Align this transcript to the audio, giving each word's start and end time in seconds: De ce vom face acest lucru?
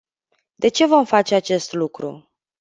De 0.55 0.67
ce 0.69 0.85
vom 0.85 1.05
face 1.05 1.35
acest 1.35 1.73
lucru? 1.73 2.31